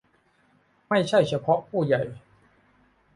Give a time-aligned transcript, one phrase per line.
[0.89, 2.01] ไม่ใช่เฉพาะผู้ใหญ่